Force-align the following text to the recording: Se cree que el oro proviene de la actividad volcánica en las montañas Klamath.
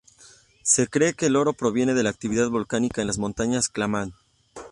Se 0.63 0.87
cree 0.87 1.13
que 1.13 1.27
el 1.27 1.35
oro 1.35 1.53
proviene 1.53 1.93
de 1.93 2.01
la 2.01 2.09
actividad 2.09 2.49
volcánica 2.49 3.01
en 3.01 3.07
las 3.07 3.19
montañas 3.19 3.69
Klamath. 3.69 4.11